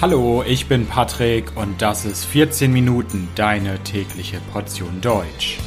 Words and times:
Hallo, 0.00 0.44
ich 0.46 0.68
bin 0.68 0.86
Patrick 0.86 1.56
und 1.56 1.82
das 1.82 2.04
ist 2.04 2.24
14 2.24 2.72
Minuten 2.72 3.26
deine 3.34 3.82
tägliche 3.82 4.40
Portion 4.52 5.00
Deutsch. 5.00 5.58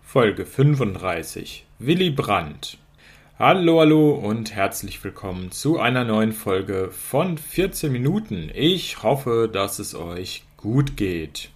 Folge 0.00 0.46
35 0.46 1.66
Willy 1.78 2.08
Brandt 2.08 2.78
Hallo, 3.38 3.80
hallo 3.80 4.12
und 4.12 4.54
herzlich 4.54 5.04
willkommen 5.04 5.50
zu 5.50 5.78
einer 5.78 6.04
neuen 6.06 6.32
Folge 6.32 6.90
von 6.90 7.36
14 7.36 7.92
Minuten. 7.92 8.50
Ich 8.54 9.02
hoffe, 9.02 9.50
dass 9.52 9.78
es 9.80 9.94
euch 9.94 10.44
gut 10.56 10.96
geht. 10.96 11.50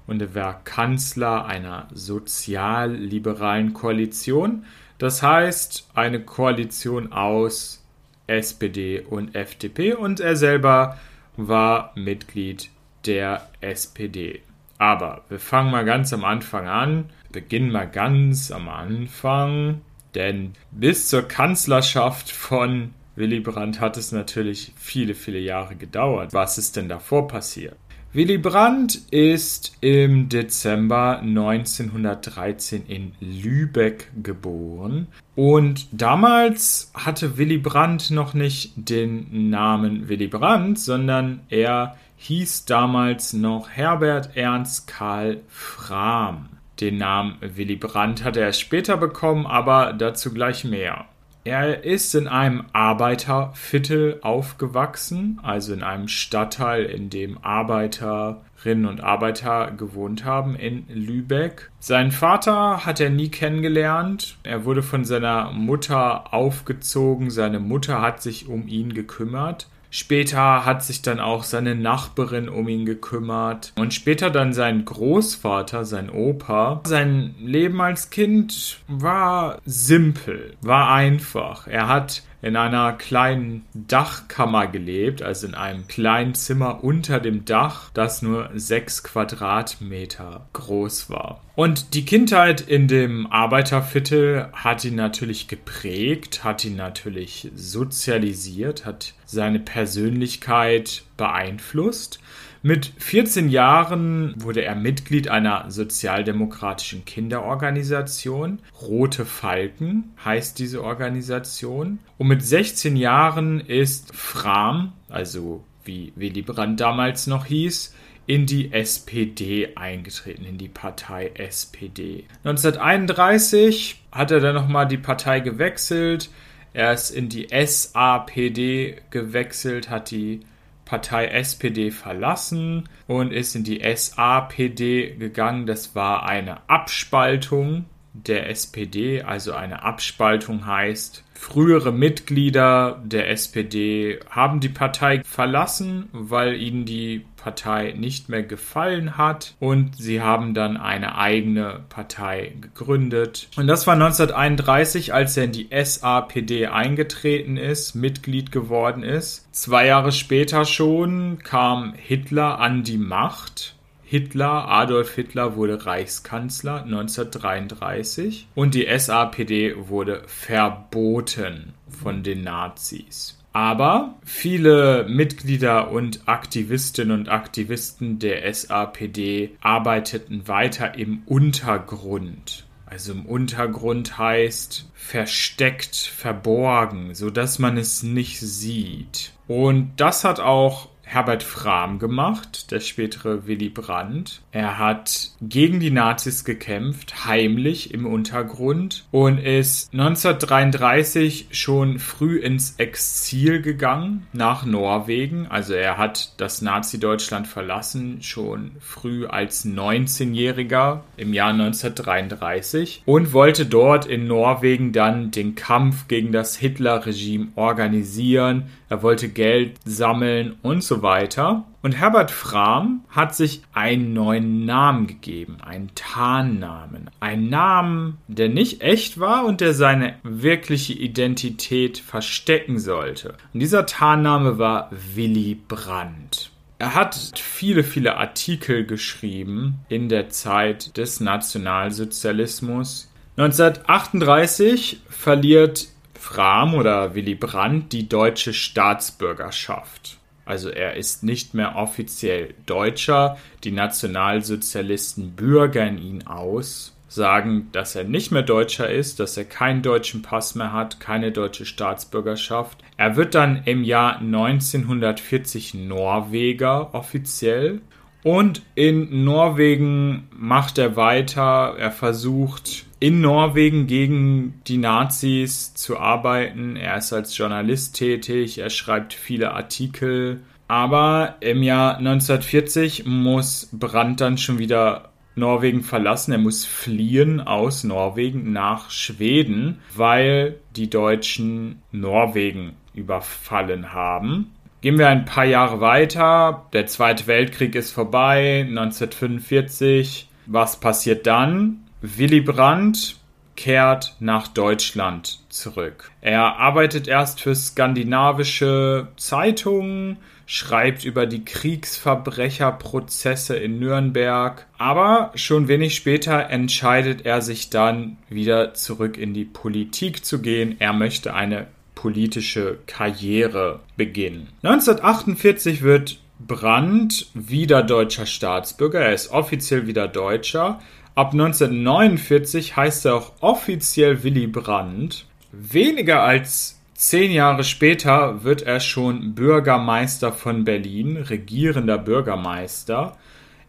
und 0.05 0.21
er 0.21 0.35
war 0.35 0.63
Kanzler 0.63 1.45
einer 1.45 1.87
sozialliberalen 1.91 3.73
Koalition, 3.73 4.63
das 4.99 5.23
heißt 5.23 5.89
eine 5.95 6.19
Koalition 6.21 7.11
aus 7.11 7.83
SPD 8.27 9.01
und 9.01 9.33
FDP 9.33 9.95
und 9.95 10.19
er 10.19 10.35
selber 10.35 10.99
war 11.35 11.93
Mitglied 11.95 12.69
der 13.07 13.49
SPD. 13.61 14.43
Aber 14.77 15.23
wir 15.29 15.39
fangen 15.39 15.71
mal 15.71 15.85
ganz 15.85 16.13
am 16.13 16.23
Anfang 16.23 16.67
an 16.67 17.05
beginnen 17.35 17.69
mal 17.69 17.85
ganz 17.85 18.49
am 18.49 18.69
Anfang, 18.69 19.81
denn 20.15 20.53
bis 20.71 21.09
zur 21.09 21.23
Kanzlerschaft 21.23 22.31
von 22.31 22.93
Willy 23.17 23.41
Brandt 23.41 23.81
hat 23.81 23.97
es 23.97 24.13
natürlich 24.13 24.71
viele, 24.77 25.15
viele 25.15 25.39
Jahre 25.39 25.75
gedauert. 25.75 26.33
Was 26.33 26.57
ist 26.57 26.77
denn 26.77 26.87
davor 26.87 27.27
passiert? 27.27 27.75
Willy 28.13 28.37
Brandt 28.37 29.01
ist 29.11 29.75
im 29.81 30.29
Dezember 30.29 31.19
1913 31.19 32.85
in 32.87 33.11
Lübeck 33.19 34.09
geboren 34.23 35.07
und 35.35 35.87
damals 35.91 36.93
hatte 36.93 37.37
Willy 37.37 37.57
Brandt 37.57 38.11
noch 38.11 38.33
nicht 38.33 38.71
den 38.77 39.49
Namen 39.49 40.07
Willy 40.07 40.27
Brandt, 40.27 40.79
sondern 40.79 41.41
er 41.49 41.97
hieß 42.15 42.63
damals 42.63 43.33
noch 43.33 43.69
Herbert 43.69 44.37
Ernst 44.37 44.87
Karl 44.87 45.41
Frahm. 45.49 46.54
Den 46.79 46.97
Namen 46.97 47.37
Willy 47.41 47.75
Brandt 47.75 48.23
hat 48.23 48.37
er 48.37 48.51
später 48.53 48.97
bekommen, 48.97 49.45
aber 49.45 49.93
dazu 49.93 50.33
gleich 50.33 50.65
mehr. 50.65 51.05
Er 51.45 51.83
ist 51.83 52.15
in 52.15 52.27
einem 52.27 52.65
Arbeiterviertel 52.73 54.17
aufgewachsen, 54.23 55.39
also 55.43 55.73
in 55.73 55.83
einem 55.83 56.07
Stadtteil, 56.07 56.85
in 56.85 57.11
dem 57.11 57.37
Arbeiterinnen 57.37 58.87
und 58.87 59.01
Arbeiter 59.01 59.69
gewohnt 59.69 60.25
haben 60.25 60.55
in 60.55 60.87
Lübeck. 60.89 61.69
Seinen 61.79 62.11
Vater 62.11 62.83
hat 62.87 62.99
er 62.99 63.11
nie 63.11 63.29
kennengelernt. 63.29 64.37
Er 64.41 64.65
wurde 64.65 64.81
von 64.81 65.05
seiner 65.05 65.51
Mutter 65.51 66.33
aufgezogen. 66.33 67.29
Seine 67.29 67.59
Mutter 67.59 68.01
hat 68.01 68.23
sich 68.23 68.47
um 68.47 68.67
ihn 68.67 68.95
gekümmert. 68.95 69.67
Später 69.95 70.65
hat 70.65 70.83
sich 70.83 71.03
dann 71.03 71.21
auch 71.21 71.43
seine 71.43 71.73
Nachbarin 71.73 72.49
um 72.49 72.67
ihn 72.67 72.85
gekümmert 72.85 73.71
und 73.77 73.93
später 73.93 74.29
dann 74.29 74.51
sein 74.51 74.83
Großvater, 74.83 75.85
sein 75.85 76.09
Opa. 76.09 76.81
Sein 76.85 77.33
Leben 77.39 77.79
als 77.79 78.09
Kind 78.09 78.79
war 78.89 79.61
simpel, 79.63 80.57
war 80.61 80.91
einfach. 80.91 81.67
Er 81.67 81.87
hat 81.87 82.23
in 82.45 82.55
einer 82.55 82.93
kleinen 82.93 83.65
Dachkammer 83.73 84.67
gelebt, 84.67 85.23
also 85.23 85.47
in 85.47 85.55
einem 85.55 85.87
kleinen 85.87 86.35
Zimmer 86.35 86.83
unter 86.83 87.19
dem 87.19 87.43
Dach, 87.43 87.89
das 87.95 88.21
nur 88.21 88.51
sechs 88.53 89.01
Quadratmeter 89.01 90.45
groß 90.53 91.09
war. 91.09 91.41
Und 91.55 91.95
die 91.95 92.05
Kindheit 92.05 92.61
in 92.61 92.87
dem 92.87 93.25
Arbeiterviertel 93.25 94.49
hat 94.53 94.85
ihn 94.85 94.93
natürlich 94.93 95.47
geprägt, 95.47 96.43
hat 96.43 96.63
ihn 96.63 96.75
natürlich 96.75 97.49
sozialisiert, 97.55 98.85
hat 98.85 99.15
seine 99.25 99.59
Persönlichkeit 99.59 101.01
beeinflusst. 101.17 102.19
Mit 102.67 102.93
14 102.97 103.49
Jahren 103.49 104.33
wurde 104.37 104.63
er 104.63 104.73
Mitglied 104.73 105.27
einer 105.27 105.69
sozialdemokratischen 105.69 107.05
Kinderorganisation. 107.05 108.57
Rote 108.81 109.23
Falken 109.23 110.15
heißt 110.25 110.57
diese 110.57 110.83
Organisation. 110.83 111.99
Und 112.17 112.27
mit 112.27 112.41
16 112.41 112.95
Jahren 112.95 113.59
ist 113.59 114.15
Fram, 114.15 114.93
also 115.09 115.63
wie 115.83 116.11
Willy 116.15 116.41
Brandt 116.41 116.79
damals 116.79 117.27
noch 117.27 117.45
hieß, 117.45 117.93
in 118.25 118.47
die 118.47 118.73
SPD 118.73 119.75
eingetreten, 119.75 120.43
in 120.43 120.57
die 120.57 120.67
Partei 120.67 121.33
SPD. 121.35 122.23
1931 122.45 124.01
hat 124.11 124.31
er 124.31 124.39
dann 124.39 124.55
nochmal 124.55 124.87
die 124.87 124.97
Partei 124.97 125.39
gewechselt. 125.39 126.31
Er 126.73 126.93
ist 126.93 127.11
in 127.11 127.29
die 127.29 127.47
SAPD 127.51 129.03
gewechselt, 129.11 129.91
hat 129.91 130.09
die 130.09 130.39
Partei 130.85 131.27
SPD 131.27 131.91
verlassen 131.91 132.87
und 133.07 133.33
ist 133.33 133.55
in 133.55 133.63
die 133.63 133.81
SAPD 133.83 135.15
gegangen. 135.17 135.65
Das 135.65 135.95
war 135.95 136.25
eine 136.25 136.69
Abspaltung 136.69 137.85
der 138.13 138.49
SPD, 138.49 139.21
also 139.23 139.53
eine 139.53 139.83
Abspaltung 139.83 140.65
heißt, 140.65 141.23
frühere 141.33 141.91
Mitglieder 141.91 143.01
der 143.03 143.29
SPD 143.29 144.19
haben 144.29 144.61
die 144.61 144.69
Partei 144.69 145.21
verlassen, 145.25 146.07
weil 146.13 146.55
ihnen 146.55 146.85
die 146.85 147.25
Partei 147.45 147.93
nicht 147.95 148.27
mehr 148.27 148.41
gefallen 148.41 149.17
hat 149.17 149.53
und 149.59 149.95
sie 149.97 150.19
haben 150.19 150.55
dann 150.55 150.77
eine 150.77 151.15
eigene 151.15 151.81
Partei 151.89 152.53
gegründet. 152.59 153.49
Und 153.55 153.67
das 153.67 153.85
war 153.85 153.93
1931, 153.93 155.13
als 155.13 155.37
er 155.37 155.43
in 155.43 155.51
die 155.51 155.69
SAPD 155.69 156.65
eingetreten 156.65 157.57
ist, 157.57 157.93
Mitglied 157.93 158.51
geworden 158.51 159.03
ist. 159.03 159.47
Zwei 159.51 159.85
Jahre 159.85 160.11
später 160.11 160.65
schon 160.65 161.37
kam 161.43 161.93
Hitler 161.93 162.59
an 162.59 162.81
die 162.81 162.97
Macht 162.97 163.75
Hitler, 164.07 164.67
Adolf 164.67 165.13
Hitler 165.13 165.55
wurde 165.55 165.85
Reichskanzler 165.85 166.83
1933 166.83 168.47
und 168.55 168.73
die 168.73 168.87
SAPD 168.87 169.87
wurde 169.87 170.21
verboten 170.27 171.73
von 171.89 172.21
den 172.21 172.43
Nazis. 172.43 173.37
Aber 173.55 174.15
viele 174.25 175.05
Mitglieder 175.07 175.89
und 175.89 176.27
Aktivistinnen 176.27 177.17
und 177.17 177.29
Aktivisten 177.29 178.19
der 178.19 178.53
SAPD 178.53 179.51
arbeiteten 179.61 180.49
weiter 180.49 180.95
im 180.95 181.21
Untergrund. 181.25 182.65
Also 182.85 183.13
im 183.13 183.25
Untergrund 183.25 184.17
heißt 184.17 184.91
versteckt, 184.93 185.95
verborgen, 185.95 187.15
so 187.15 187.29
dass 187.29 187.57
man 187.57 187.77
es 187.77 188.03
nicht 188.03 188.41
sieht. 188.41 189.31
Und 189.47 189.93
das 189.95 190.25
hat 190.25 190.41
auch 190.41 190.89
Herbert 191.05 191.43
Frahm 191.43 191.99
gemacht, 191.99 192.71
der 192.71 192.79
spätere 192.79 193.47
Willy 193.47 193.69
Brandt. 193.69 194.41
Er 194.51 194.79
hat 194.79 195.31
gegen 195.41 195.79
die 195.79 195.91
Nazis 195.91 196.43
gekämpft, 196.43 197.25
heimlich 197.25 197.93
im 197.93 198.05
Untergrund 198.05 199.05
und 199.11 199.37
ist 199.37 199.93
1933 199.93 201.47
schon 201.51 201.99
früh 201.99 202.39
ins 202.39 202.75
Exil 202.77 203.61
gegangen 203.61 204.27
nach 204.33 204.65
Norwegen. 204.65 205.47
Also 205.47 205.73
er 205.73 205.97
hat 205.97 206.33
das 206.37 206.61
Nazi-Deutschland 206.61 207.47
verlassen, 207.47 208.21
schon 208.21 208.71
früh 208.79 209.27
als 209.27 209.65
19-Jähriger 209.65 211.01
im 211.17 211.33
Jahr 211.33 211.51
1933 211.51 213.03
und 213.05 213.31
wollte 213.31 213.65
dort 213.65 214.05
in 214.05 214.27
Norwegen 214.27 214.91
dann 214.91 215.31
den 215.31 215.55
Kampf 215.55 216.07
gegen 216.07 216.31
das 216.31 216.57
Hitler-Regime 216.57 217.49
organisieren. 217.55 218.69
Er 218.89 219.01
wollte 219.01 219.29
Geld 219.29 219.77
sammeln 219.85 220.55
und 220.61 220.83
so 220.83 221.01
weiter. 221.01 221.65
Und 221.81 221.93
Herbert 221.93 222.31
Frahm 222.31 223.03
hat 223.09 223.35
sich 223.35 223.61
einen 223.73 224.13
neuen 224.13 224.65
Namen 224.65 225.07
gegeben, 225.07 225.57
einen 225.63 225.89
Tarnnamen. 225.95 227.09
Einen 227.19 227.49
Namen, 227.49 228.17
der 228.27 228.49
nicht 228.49 228.81
echt 228.81 229.19
war 229.19 229.45
und 229.45 229.61
der 229.61 229.73
seine 229.73 230.15
wirkliche 230.23 230.93
Identität 230.93 231.97
verstecken 231.97 232.79
sollte. 232.79 233.35
Und 233.53 233.59
dieser 233.59 233.85
Tarnname 233.85 234.57
war 234.57 234.89
Willy 235.15 235.55
Brandt. 235.67 236.51
Er 236.77 236.93
hat 236.93 237.15
viele, 237.35 237.83
viele 237.83 238.17
Artikel 238.17 238.85
geschrieben 238.85 239.79
in 239.87 240.09
der 240.09 240.29
Zeit 240.29 240.97
des 240.97 241.21
Nationalsozialismus. 241.21 243.11
1938 243.37 245.01
verliert 245.09 245.87
Frahm 246.25 246.73
oder 246.73 247.13
Willy 247.13 247.35
Brandt 247.35 247.93
die 247.93 248.09
deutsche 248.09 248.51
Staatsbürgerschaft. 248.51 250.17
Also 250.43 250.69
er 250.69 250.95
ist 250.95 251.23
nicht 251.23 251.53
mehr 251.53 251.75
offiziell 251.75 252.55
Deutscher. 252.65 253.37
Die 253.63 253.71
Nationalsozialisten 253.71 255.35
bürgern 255.35 255.99
ihn 255.99 256.25
aus, 256.25 256.95
sagen, 257.07 257.69
dass 257.73 257.93
er 257.93 258.05
nicht 258.05 258.31
mehr 258.31 258.41
Deutscher 258.41 258.89
ist, 258.89 259.19
dass 259.19 259.37
er 259.37 259.45
keinen 259.45 259.83
deutschen 259.83 260.23
Pass 260.23 260.55
mehr 260.55 260.73
hat, 260.73 260.99
keine 260.99 261.31
deutsche 261.31 261.67
Staatsbürgerschaft. 261.67 262.79
Er 262.97 263.15
wird 263.15 263.35
dann 263.35 263.61
im 263.65 263.83
Jahr 263.83 264.17
1940 264.17 265.75
Norweger 265.75 266.95
offiziell. 266.95 267.81
Und 268.23 268.63
in 268.73 269.23
Norwegen 269.23 270.27
macht 270.35 270.79
er 270.79 270.95
weiter. 270.95 271.75
Er 271.77 271.91
versucht 271.91 272.87
in 273.05 273.21
Norwegen 273.21 273.85
gegen 273.85 274.63
die 274.65 274.79
Nazis 274.79 275.75
zu 275.75 275.99
arbeiten. 275.99 276.75
Er 276.75 276.97
ist 276.97 277.13
als 277.13 277.37
Journalist 277.37 277.95
tätig, 277.95 278.57
er 278.57 278.71
schreibt 278.71 279.13
viele 279.13 279.53
Artikel. 279.53 280.41
Aber 280.67 281.35
im 281.39 281.61
Jahr 281.61 281.97
1940 281.97 283.05
muss 283.05 283.69
Brandt 283.71 284.21
dann 284.21 284.39
schon 284.39 284.57
wieder 284.57 285.09
Norwegen 285.35 285.83
verlassen. 285.83 286.31
Er 286.31 286.39
muss 286.39 286.65
fliehen 286.65 287.41
aus 287.41 287.83
Norwegen 287.83 288.51
nach 288.51 288.89
Schweden, 288.89 289.81
weil 289.95 290.55
die 290.75 290.89
Deutschen 290.89 291.83
Norwegen 291.91 292.73
überfallen 292.95 293.93
haben. 293.93 294.49
Gehen 294.81 294.97
wir 294.97 295.09
ein 295.09 295.25
paar 295.25 295.45
Jahre 295.45 295.79
weiter. 295.79 296.65
Der 296.73 296.87
Zweite 296.87 297.27
Weltkrieg 297.27 297.75
ist 297.75 297.91
vorbei, 297.91 298.65
1945. 298.67 300.27
Was 300.47 300.79
passiert 300.79 301.27
dann? 301.27 301.84
Willy 302.01 302.41
Brandt 302.41 303.15
kehrt 303.55 304.15
nach 304.19 304.47
Deutschland 304.47 305.39
zurück. 305.49 306.11
Er 306.21 306.57
arbeitet 306.57 307.07
erst 307.07 307.41
für 307.41 307.55
skandinavische 307.55 309.07
Zeitungen, 309.17 310.17
schreibt 310.45 311.03
über 311.05 311.25
die 311.25 311.43
Kriegsverbrecherprozesse 311.45 313.55
in 313.55 313.79
Nürnberg, 313.79 314.67
aber 314.77 315.31
schon 315.35 315.67
wenig 315.67 315.95
später 315.95 316.49
entscheidet 316.49 317.25
er 317.25 317.41
sich 317.41 317.71
dann 317.71 318.17
wieder 318.29 318.75
zurück 318.75 319.17
in 319.17 319.33
die 319.33 319.45
Politik 319.45 320.25
zu 320.25 320.41
gehen. 320.41 320.75
Er 320.79 320.93
möchte 320.93 321.33
eine 321.33 321.67
politische 321.95 322.77
Karriere 322.85 323.79
beginnen. 323.97 324.49
1948 324.61 325.81
wird 325.81 326.19
Brandt 326.37 327.27
wieder 327.33 327.81
deutscher 327.81 328.25
Staatsbürger, 328.25 328.99
er 328.99 329.13
ist 329.13 329.31
offiziell 329.31 329.87
wieder 329.87 330.09
Deutscher, 330.09 330.81
Ab 331.15 331.31
1949 331.31 332.75
heißt 332.75 333.05
er 333.05 333.15
auch 333.15 333.31
offiziell 333.39 334.23
Willy 334.23 334.47
Brandt. 334.47 335.25
Weniger 335.53 336.23
als 336.23 336.81
zehn 336.93 337.31
Jahre 337.31 337.63
später 337.63 338.43
wird 338.43 338.63
er 338.63 338.81
schon 338.81 339.33
Bürgermeister 339.33 340.33
von 340.33 340.65
Berlin, 340.65 341.15
regierender 341.15 341.97
Bürgermeister. 341.97 343.15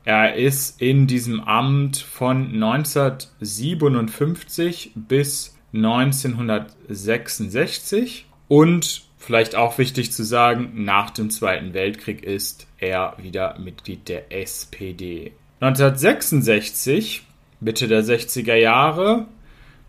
Er 0.05 0.35
ist 0.35 0.83
in 0.83 1.07
diesem 1.07 1.41
Amt 1.41 1.99
von 1.99 2.53
1957 2.53 4.91
bis 4.97 5.57
1966 5.73 8.27
und 8.49 9.05
vielleicht 9.19 9.55
auch 9.55 9.79
wichtig 9.79 10.11
zu 10.11 10.25
sagen, 10.25 10.85
nach 10.85 11.11
dem 11.11 11.31
Zweiten 11.31 11.75
Weltkrieg 11.75 12.25
ist 12.25 12.67
er 12.79 13.15
wieder 13.19 13.57
Mitglied 13.61 14.09
der 14.09 14.33
SPD. 14.33 15.31
1966 15.61 17.23
Mitte 17.61 17.89
der 17.89 18.05
60er 18.05 18.55
Jahre 18.55 19.27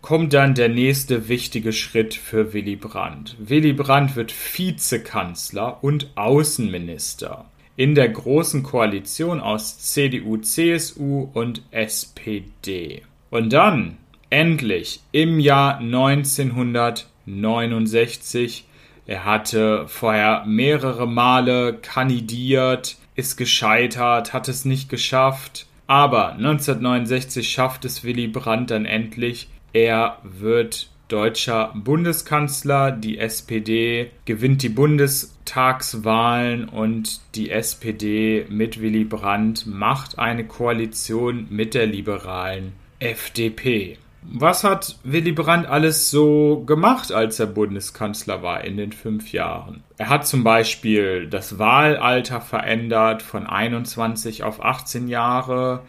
kommt 0.02 0.34
dann 0.34 0.54
der 0.54 0.70
nächste 0.70 1.28
wichtige 1.28 1.74
Schritt 1.74 2.14
für 2.14 2.54
Willy 2.54 2.78
Brandt. 2.78 3.36
Willy 3.40 3.74
Brandt 3.74 4.16
wird 4.16 4.34
Vizekanzler 4.34 5.84
und 5.84 6.12
Außenminister 6.16 7.46
in 7.78 7.94
der 7.94 8.10
großen 8.10 8.64
Koalition 8.64 9.40
aus 9.40 9.78
CDU, 9.78 10.38
CSU 10.38 11.30
und 11.34 11.62
SPD. 11.72 13.04
Und 13.30 13.54
dann, 13.54 13.98
endlich, 14.32 15.02
im 15.12 15.40
Jahr 15.40 15.78
1969, 15.78 18.66
er 19.06 19.26
hatte 19.26 19.88
vorher 19.88 20.44
mehrere 20.46 21.08
Male 21.08 21.76
kandidiert, 21.76 22.98
ist 23.16 23.38
gescheitert, 23.38 24.34
hat 24.34 24.48
es 24.48 24.66
nicht 24.66 24.90
geschafft, 24.90 25.67
aber 25.88 26.34
1969 26.34 27.50
schafft 27.50 27.86
es 27.86 28.04
Willy 28.04 28.28
Brandt 28.28 28.72
dann 28.72 28.86
endlich. 28.86 29.50
Er 29.74 30.18
wird 30.24 30.90
deutscher 31.08 31.72
Bundeskanzler. 31.76 32.92
Die 32.92 33.18
SPD 33.18 34.12
gewinnt 34.26 34.62
die 34.64 34.70
Bundestagswahlen 34.70 36.68
und 36.68 37.22
die 37.36 37.50
SPD 37.50 38.46
mit 38.50 38.82
Willy 38.82 39.06
Brandt 39.06 39.66
macht 39.66 40.20
eine 40.20 40.46
Koalition 40.46 41.48
mit 41.50 41.74
der 41.74 41.88
liberalen 41.88 42.74
FDP. 43.00 43.98
Was 44.30 44.66
hat 44.66 44.98
Willy 45.04 45.32
Brandt 45.32 45.68
alles 45.68 46.12
so 46.12 46.64
gemacht, 46.66 47.14
als 47.14 47.40
er 47.40 47.46
Bundeskanzler 47.46 48.44
war 48.44 48.64
in 48.64 48.76
den 48.76 48.92
fünf 48.92 49.32
Jahren? 49.32 49.84
Er 49.98 50.10
hat 50.10 50.28
zum 50.28 50.44
Beispiel 50.44 51.28
das 51.28 51.60
Wahlalter 51.60 52.42
verändert 52.42 53.22
von 53.22 53.48
21 53.48 54.44
auf 54.44 54.64
18 54.64 55.08
Jahre. 55.08 55.84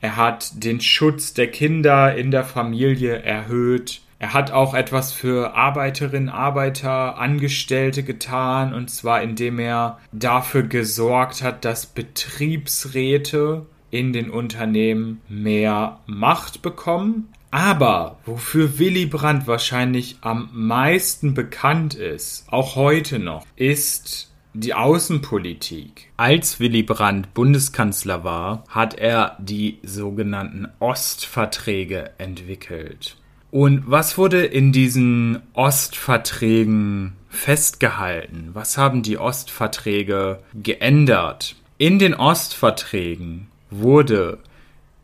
Er 0.00 0.16
hat 0.16 0.64
den 0.64 0.80
Schutz 0.80 1.34
der 1.34 1.50
Kinder 1.50 2.14
in 2.14 2.30
der 2.30 2.44
Familie 2.44 3.22
erhöht. 3.22 4.00
Er 4.18 4.32
hat 4.32 4.52
auch 4.52 4.74
etwas 4.74 5.12
für 5.12 5.54
Arbeiterinnen, 5.54 6.30
Arbeiter, 6.30 7.18
Angestellte 7.18 8.02
getan, 8.02 8.72
und 8.72 8.90
zwar 8.90 9.22
indem 9.22 9.58
er 9.58 9.98
dafür 10.12 10.62
gesorgt 10.62 11.42
hat, 11.42 11.64
dass 11.66 11.86
Betriebsräte 11.86 13.66
in 13.90 14.12
den 14.12 14.30
Unternehmen 14.30 15.20
mehr 15.28 16.00
Macht 16.06 16.62
bekommen. 16.62 17.32
Aber 17.50 18.18
wofür 18.24 18.78
Willy 18.78 19.06
Brandt 19.06 19.46
wahrscheinlich 19.46 20.18
am 20.20 20.50
meisten 20.52 21.34
bekannt 21.34 21.94
ist, 21.94 22.44
auch 22.48 22.76
heute 22.76 23.18
noch, 23.18 23.44
ist 23.56 24.30
die 24.54 24.74
Außenpolitik. 24.74 26.10
Als 26.16 26.60
Willy 26.60 26.82
Brandt 26.82 27.34
Bundeskanzler 27.34 28.24
war, 28.24 28.64
hat 28.68 28.94
er 28.94 29.36
die 29.40 29.78
sogenannten 29.82 30.68
Ostverträge 30.78 32.10
entwickelt. 32.18 33.16
Und 33.50 33.82
was 33.86 34.16
wurde 34.16 34.44
in 34.44 34.70
diesen 34.72 35.42
Ostverträgen 35.54 37.14
festgehalten? 37.28 38.50
Was 38.52 38.78
haben 38.78 39.02
die 39.02 39.18
Ostverträge 39.18 40.40
geändert? 40.54 41.56
In 41.78 41.98
den 41.98 42.14
Ostverträgen 42.14 43.48
wurde 43.70 44.38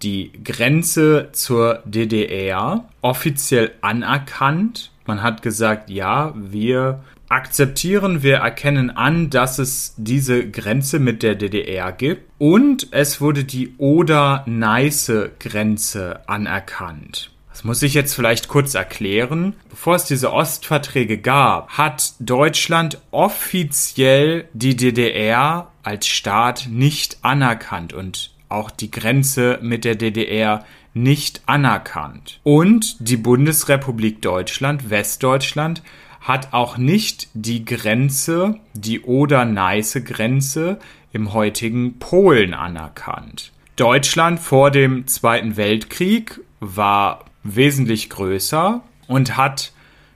die 0.03 0.33
Grenze 0.45 1.31
zur 1.33 1.83
DDR 1.85 2.85
offiziell 3.03 3.73
anerkannt. 3.81 4.93
Man 5.07 5.23
hat 5.23 5.43
gesagt, 5.43 5.91
ja, 5.91 6.33
wir 6.37 7.01
akzeptieren, 7.29 8.23
wir 8.23 8.37
erkennen 8.37 8.91
an, 8.91 9.31
dass 9.31 9.59
es 9.59 9.95
diese 9.97 10.49
Grenze 10.49 11.01
mit 11.01 11.23
der 11.23 11.35
DDR 11.35 11.93
gibt. 11.93 12.31
Und 12.39 12.89
es 12.93 13.21
wurde 13.21 13.45
die 13.45 13.75
Oder-Neiße-Grenze 13.79 16.29
anerkannt. 16.29 17.31
Das 17.57 17.65
muss 17.65 17.83
ich 17.83 17.95
jetzt 17.95 18.15
vielleicht 18.15 18.49
kurz 18.49 18.75
erklären. 18.75 19.55
Bevor 19.71 19.97
es 19.97 20.05
diese 20.05 20.31
Ostverträge 20.31 21.17
gab, 21.17 21.71
hat 21.71 22.13
Deutschland 22.21 23.01
offiziell 23.13 24.47
die 24.53 24.77
DDR 24.77 25.73
als 25.83 26.07
Staat 26.07 26.69
nicht 26.71 27.17
anerkannt 27.23 27.95
und 27.95 28.35
auch 28.49 28.71
die 28.71 28.91
Grenze 28.91 29.59
mit 29.63 29.85
der 29.85 29.95
DDR 29.95 30.65
nicht 30.95 31.43
anerkannt. 31.47 32.41
Und 32.43 32.97
die 33.01 33.17
Bundesrepublik 33.17 34.23
Deutschland, 34.23 34.91
Westdeutschland, 34.91 35.83
hat 36.21 36.53
auch 36.53 36.79
nicht 36.79 37.29
die 37.35 37.65
Grenze, 37.65 38.59
die 38.75 39.03
Oder-Neiße-Grenze 39.03 40.79
im 41.13 41.33
heutigen 41.33 41.99
Polen 41.99 42.53
anerkannt. 42.55 43.53
Deutschland 43.77 44.41
vor 44.41 44.71
dem 44.71 45.07
Zweiten 45.07 45.57
Weltkrieg 45.57 46.41
war 46.61 47.25
wesentlich 47.45 48.11
größer 48.11 48.83
und 49.07 49.37
hat 49.37 49.73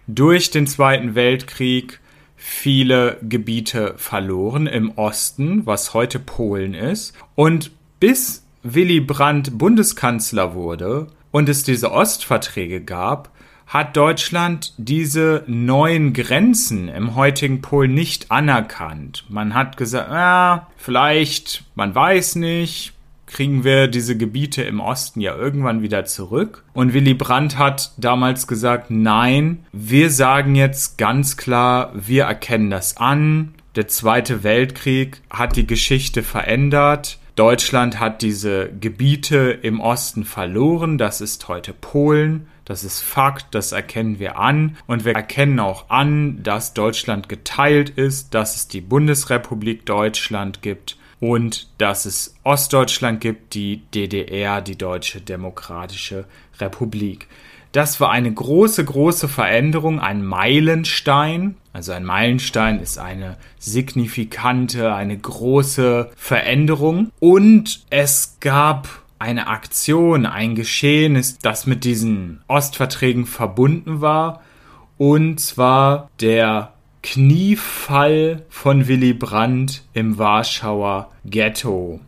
durch 0.07 0.51
den 0.51 0.67
Zweiten 0.67 1.15
Weltkrieg 1.15 2.01
viele 2.37 3.19
Gebiete 3.23 3.95
verloren 3.97 4.67
im 4.67 4.93
Osten, 4.93 5.67
was 5.67 5.95
heute 5.95 6.19
Polen 6.19 6.75
ist. 6.75 7.15
Und 7.35 7.71
bis 8.00 8.45
Willy 8.62 9.00
Brandt 9.00 9.57
Bundeskanzler 9.57 10.54
wurde 10.54 11.07
und 11.30 11.49
es 11.49 11.62
diese 11.62 11.92
Ostverträge 11.92 12.80
gab, 12.80 13.30
hat 13.66 13.97
Deutschland 13.97 14.75
diese 14.78 15.45
neuen 15.47 16.12
Grenzen 16.12 16.88
im 16.88 17.14
heutigen 17.14 17.61
Polen 17.61 17.95
nicht 17.95 18.33
anerkannt. 18.33 19.25
Man 19.28 19.54
hat 19.54 19.76
gesagt, 19.76 20.11
ja, 20.11 20.66
vielleicht, 20.76 21.62
man 21.76 21.95
weiß 21.95 22.35
nicht, 22.37 22.95
kriegen 23.26 23.62
wir 23.62 23.87
diese 23.87 24.16
Gebiete 24.16 24.62
im 24.62 24.80
Osten 24.80 25.21
ja 25.21 25.37
irgendwann 25.37 25.83
wieder 25.83 26.04
zurück. 26.04 26.64
Und 26.73 26.95
Willy 26.95 27.14
Brandt 27.14 27.59
hat 27.59 27.92
damals 27.97 28.49
gesagt, 28.49 28.90
nein, 28.90 29.64
wir 29.73 30.11
sagen 30.11 30.57
jetzt 30.57 30.99
ganz 30.99 31.37
klar, 31.37 31.92
wir 31.95 32.25
erkennen 32.25 32.71
das 32.71 32.97
an. 32.97 33.54
Der 33.76 33.87
Zweite 33.87 34.42
Weltkrieg 34.42 35.23
hat 35.30 35.54
die 35.54 35.66
Geschichte 35.66 36.25
verändert. 36.25 37.20
Deutschland 37.40 37.99
hat 37.99 38.20
diese 38.20 38.68
Gebiete 38.68 39.59
im 39.62 39.80
Osten 39.80 40.25
verloren. 40.25 40.99
Das 40.99 41.23
ist 41.23 41.49
heute 41.49 41.73
Polen. 41.73 42.49
Das 42.66 42.85
ist 42.85 43.00
Fakt, 43.00 43.54
das 43.54 43.73
erkennen 43.73 44.18
wir 44.18 44.38
an. 44.38 44.76
Und 44.87 45.06
wir 45.06 45.14
erkennen 45.14 45.59
auch 45.59 45.88
an, 45.88 46.42
dass 46.42 46.75
Deutschland 46.75 47.30
geteilt 47.30 47.88
ist, 47.88 48.35
dass 48.35 48.56
es 48.56 48.68
die 48.68 48.82
Bundesrepublik 48.82 49.87
Deutschland 49.87 50.61
gibt 50.61 50.99
und 51.18 51.70
dass 51.78 52.04
es 52.04 52.35
Ostdeutschland 52.44 53.23
gibt, 53.23 53.54
die 53.54 53.87
DDR, 53.94 54.61
die 54.61 54.76
Deutsche 54.76 55.23
Demokratische 55.23 56.26
Republik. 56.59 57.26
Das 57.73 58.00
war 58.00 58.11
eine 58.11 58.33
große, 58.33 58.85
große 58.85 59.29
Veränderung, 59.29 60.00
ein 60.00 60.25
Meilenstein. 60.25 61.57
Also 61.73 61.93
ein 61.93 62.05
Meilenstein 62.05 62.81
ist 62.81 62.99
eine 62.99 63.37
signifikante, 63.59 64.93
eine 64.93 65.17
große 65.17 66.11
Veränderung. 66.17 67.11
Und 67.21 67.85
es 67.91 68.39
gab 68.41 68.89
eine 69.21 69.47
Aktion, 69.47 70.27
ein 70.27 70.57
Geschehen, 70.57 71.23
das 71.43 71.67
mit 71.67 71.85
diesen 71.85 72.43
Ostverträgen 72.49 73.27
verbunden 73.27 74.00
war. 74.00 74.43
Und 74.99 75.39
zwar 75.39 76.11
der 76.21 76.73
Kniefall 77.03 78.43
von 78.49 78.89
Willy 78.89 79.15
Brandt 79.15 79.85
im 79.95 80.19
Warschauer 80.19 81.11
Ghetto 81.25 82.00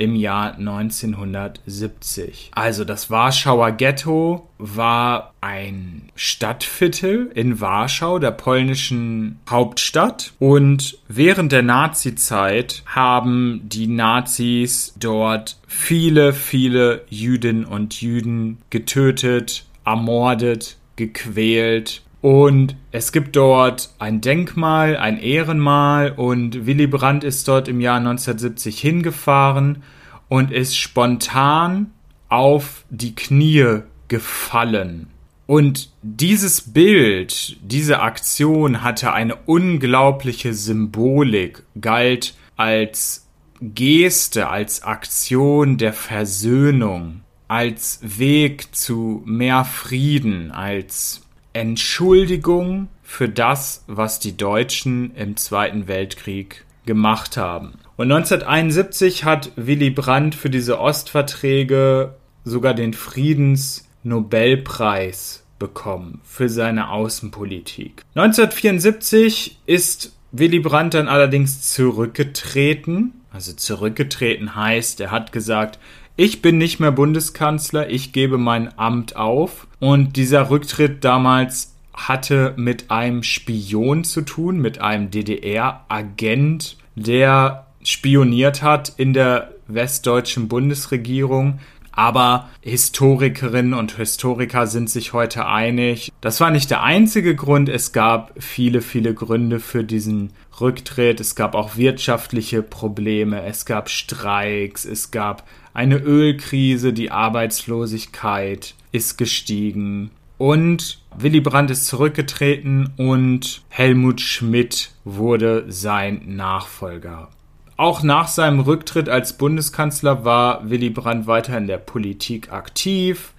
im 0.00 0.16
Jahr 0.16 0.56
1970. 0.56 2.50
Also 2.54 2.84
das 2.84 3.10
Warschauer 3.10 3.72
Ghetto 3.72 4.48
war 4.56 5.34
ein 5.42 6.08
Stadtviertel 6.14 7.30
in 7.34 7.60
Warschau, 7.60 8.18
der 8.18 8.30
polnischen 8.30 9.38
Hauptstadt. 9.48 10.32
Und 10.38 10.98
während 11.06 11.52
der 11.52 11.62
Nazizeit 11.62 12.82
haben 12.86 13.60
die 13.64 13.88
Nazis 13.88 14.94
dort 14.98 15.58
viele, 15.66 16.32
viele 16.32 17.02
Jüdinnen 17.10 17.66
und 17.66 18.00
Jüden 18.00 18.56
getötet, 18.70 19.66
ermordet, 19.84 20.78
gequält 20.96 22.00
und 22.20 22.76
es 22.92 23.12
gibt 23.12 23.36
dort 23.36 23.90
ein 23.98 24.20
Denkmal, 24.20 24.96
ein 24.96 25.18
Ehrenmal 25.18 26.12
und 26.12 26.66
Willy 26.66 26.86
Brandt 26.86 27.24
ist 27.24 27.48
dort 27.48 27.66
im 27.68 27.80
Jahr 27.80 27.96
1970 27.96 28.78
hingefahren 28.78 29.82
und 30.28 30.52
ist 30.52 30.76
spontan 30.76 31.92
auf 32.28 32.84
die 32.90 33.14
Knie 33.14 33.80
gefallen. 34.08 35.08
Und 35.46 35.90
dieses 36.02 36.72
Bild, 36.72 37.56
diese 37.62 38.00
Aktion 38.00 38.82
hatte 38.84 39.12
eine 39.12 39.34
unglaubliche 39.34 40.54
Symbolik, 40.54 41.64
galt 41.80 42.34
als 42.56 43.26
Geste, 43.60 44.48
als 44.48 44.82
Aktion 44.84 45.76
der 45.76 45.92
Versöhnung, 45.92 47.22
als 47.48 47.98
Weg 48.02 48.74
zu 48.76 49.22
mehr 49.24 49.64
Frieden, 49.64 50.52
als 50.52 51.22
Entschuldigung 51.52 52.88
für 53.02 53.28
das, 53.28 53.84
was 53.86 54.18
die 54.20 54.36
Deutschen 54.36 55.14
im 55.16 55.36
Zweiten 55.36 55.88
Weltkrieg 55.88 56.64
gemacht 56.86 57.36
haben. 57.36 57.74
Und 57.96 58.12
1971 58.12 59.24
hat 59.24 59.50
Willy 59.56 59.90
Brandt 59.90 60.34
für 60.34 60.50
diese 60.50 60.80
Ostverträge 60.80 62.14
sogar 62.44 62.74
den 62.74 62.94
Friedensnobelpreis 62.94 65.44
bekommen 65.58 66.20
für 66.24 66.48
seine 66.48 66.90
Außenpolitik. 66.90 68.02
1974 68.14 69.58
ist 69.66 70.12
Willy 70.32 70.60
Brandt 70.60 70.94
dann 70.94 71.08
allerdings 71.08 71.72
zurückgetreten. 71.72 73.12
Also 73.32 73.52
zurückgetreten 73.52 74.56
heißt, 74.56 75.00
er 75.00 75.10
hat 75.10 75.32
gesagt, 75.32 75.78
ich 76.16 76.42
bin 76.42 76.58
nicht 76.58 76.80
mehr 76.80 76.92
Bundeskanzler, 76.92 77.88
ich 77.88 78.12
gebe 78.12 78.38
mein 78.38 78.78
Amt 78.78 79.16
auf. 79.16 79.66
Und 79.78 80.16
dieser 80.16 80.50
Rücktritt 80.50 81.04
damals 81.04 81.74
hatte 81.94 82.54
mit 82.56 82.90
einem 82.90 83.22
Spion 83.22 84.04
zu 84.04 84.22
tun, 84.22 84.58
mit 84.58 84.80
einem 84.80 85.10
DDR-Agent, 85.10 86.76
der 86.94 87.66
spioniert 87.82 88.62
hat 88.62 88.92
in 88.96 89.12
der 89.12 89.54
westdeutschen 89.66 90.48
Bundesregierung. 90.48 91.60
Aber 91.92 92.48
Historikerinnen 92.62 93.74
und 93.74 93.96
Historiker 93.96 94.66
sind 94.66 94.88
sich 94.88 95.12
heute 95.12 95.46
einig. 95.46 96.12
Das 96.20 96.40
war 96.40 96.50
nicht 96.50 96.70
der 96.70 96.82
einzige 96.82 97.34
Grund. 97.34 97.68
Es 97.68 97.92
gab 97.92 98.32
viele, 98.38 98.80
viele 98.80 99.12
Gründe 99.12 99.58
für 99.60 99.84
diesen 99.84 100.32
Rücktritt. 100.60 101.20
Es 101.20 101.34
gab 101.34 101.54
auch 101.54 101.76
wirtschaftliche 101.76 102.62
Probleme. 102.62 103.42
Es 103.42 103.66
gab 103.66 103.90
Streiks. 103.90 104.84
Es 104.84 105.10
gab 105.10 105.44
eine 105.74 105.96
Ölkrise, 105.96 106.92
die 106.92 107.10
Arbeitslosigkeit 107.10 108.74
ist 108.92 109.18
gestiegen 109.18 110.10
und 110.38 110.98
Willy 111.16 111.40
Brandt 111.40 111.70
ist 111.70 111.86
zurückgetreten 111.86 112.90
und 112.96 113.62
Helmut 113.68 114.20
Schmidt 114.20 114.92
wurde 115.04 115.64
sein 115.68 116.22
Nachfolger. 116.26 117.28
Auch 117.76 118.02
nach 118.02 118.28
seinem 118.28 118.60
Rücktritt 118.60 119.08
als 119.08 119.36
Bundeskanzler 119.36 120.24
war 120.24 120.68
Willy 120.68 120.90
Brandt 120.90 121.26
weiter 121.26 121.56
in 121.56 121.66
der 121.66 121.78
Politik 121.78 122.52
aktiv. 122.52 123.32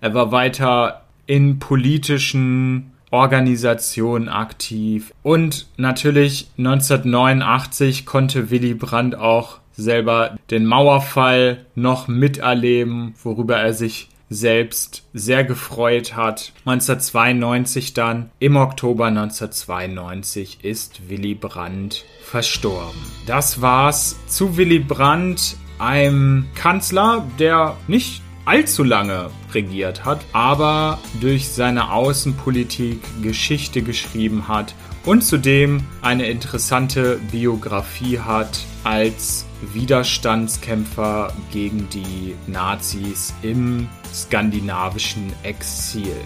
Er 0.00 0.14
war 0.14 0.32
weiter 0.32 1.02
in 1.26 1.58
politischen 1.58 2.92
Organisationen 3.10 4.28
aktiv. 4.28 5.12
Und 5.22 5.66
natürlich 5.76 6.48
1989 6.58 8.06
konnte 8.06 8.50
Willy 8.50 8.74
Brandt 8.74 9.14
auch 9.14 9.58
selber 9.72 10.36
den 10.50 10.66
Mauerfall 10.66 11.66
noch 11.74 12.08
miterleben, 12.08 13.14
worüber 13.22 13.56
er 13.56 13.74
sich 13.74 14.08
selbst 14.30 15.02
sehr 15.12 15.42
gefreut 15.42 16.14
hat. 16.14 16.52
1992 16.64 17.94
dann, 17.94 18.30
im 18.38 18.56
Oktober 18.56 19.06
1992, 19.06 20.64
ist 20.64 21.08
Willy 21.08 21.34
Brandt 21.34 22.04
verstorben. 22.22 23.00
Das 23.26 23.60
war's 23.60 24.16
zu 24.28 24.56
Willy 24.56 24.78
Brandt, 24.78 25.56
einem 25.78 26.46
Kanzler, 26.54 27.26
der 27.38 27.76
nicht 27.88 28.22
allzu 28.44 28.84
lange 28.84 29.30
regiert 29.52 30.04
hat, 30.04 30.20
aber 30.32 30.98
durch 31.20 31.48
seine 31.48 31.92
Außenpolitik 31.92 33.00
Geschichte 33.22 33.82
geschrieben 33.82 34.48
hat 34.48 34.74
und 35.04 35.22
zudem 35.22 35.82
eine 36.02 36.26
interessante 36.26 37.20
Biografie 37.30 38.18
hat 38.18 38.60
als 38.84 39.46
Widerstandskämpfer 39.62 41.32
gegen 41.52 41.88
die 41.90 42.34
Nazis 42.46 43.34
im 43.42 43.88
skandinavischen 44.12 45.32
Exil. 45.42 46.16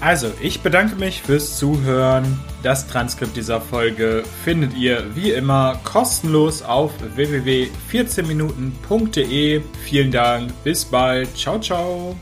Also, 0.00 0.32
ich 0.40 0.62
bedanke 0.62 0.96
mich 0.96 1.20
fürs 1.20 1.58
Zuhören. 1.58 2.40
Das 2.62 2.86
Transkript 2.86 3.36
dieser 3.36 3.60
Folge 3.60 4.22
findet 4.44 4.74
ihr 4.74 5.04
wie 5.14 5.32
immer 5.32 5.78
kostenlos 5.84 6.62
auf 6.62 6.92
www.14minuten.de. 7.16 9.60
Vielen 9.84 10.10
Dank, 10.10 10.54
bis 10.64 10.86
bald. 10.86 11.36
Ciao, 11.36 11.60
ciao. 11.60 12.16